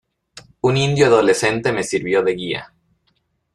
un 0.61 0.77
indio 0.77 1.05
adolescente 1.05 1.71
me 1.71 1.83
sirvió 1.83 2.23
de 2.23 2.33
guía. 2.33 2.73